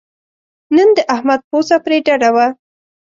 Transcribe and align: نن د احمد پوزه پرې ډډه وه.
نن 0.75 0.89
د 0.97 0.99
احمد 1.13 1.41
پوزه 1.49 1.77
پرې 1.85 1.97
ډډه 2.07 2.29
وه. 2.35 2.47